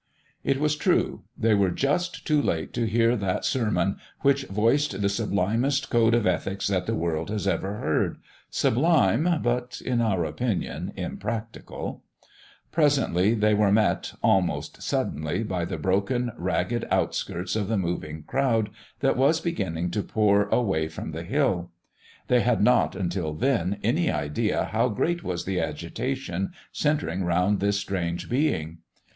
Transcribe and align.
It 0.43 0.59
was 0.59 0.75
true; 0.75 1.25
they 1.37 1.53
were 1.53 1.69
just 1.69 2.25
too 2.25 2.41
late 2.41 2.73
to 2.73 2.87
hear 2.87 3.15
that 3.17 3.45
sermon 3.45 3.97
which 4.21 4.45
voiced 4.45 4.99
the 4.99 5.09
sublimest 5.09 5.91
code 5.91 6.15
of 6.15 6.25
ethics 6.25 6.65
the 6.69 6.95
world 6.95 7.29
has 7.29 7.47
ever 7.47 7.75
heard 7.75 8.17
sublime, 8.49 9.41
but, 9.43 9.79
in 9.85 10.01
our 10.01 10.25
opinion, 10.25 10.91
impracticable. 10.95 12.01
Presently 12.71 13.35
they 13.35 13.53
were 13.53 13.71
met, 13.71 14.13
almost 14.23 14.81
suddenly, 14.81 15.43
by 15.43 15.65
the 15.65 15.77
broken, 15.77 16.31
ragged 16.35 16.83
outskirts 16.89 17.55
of 17.55 17.67
the 17.67 17.77
moving 17.77 18.23
crowd 18.23 18.71
that 19.01 19.15
was 19.15 19.39
beginning 19.39 19.91
to 19.91 20.01
pour 20.01 20.47
away 20.49 20.87
from 20.87 21.11
the 21.11 21.21
hill. 21.23 21.69
They 22.27 22.41
had 22.41 22.63
not, 22.63 22.95
until 22.95 23.35
then, 23.35 23.77
any 23.83 24.11
idea 24.11 24.65
how 24.65 24.89
great 24.89 25.23
was 25.23 25.45
the 25.45 25.59
agitation 25.59 26.53
centring 26.71 27.21
around 27.21 27.59
this 27.59 27.77
strange 27.77 28.31
being. 28.31 28.79